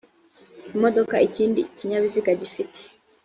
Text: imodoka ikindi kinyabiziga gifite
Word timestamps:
imodoka 0.75 1.15
ikindi 1.27 1.61
kinyabiziga 1.77 2.31
gifite 2.41 2.79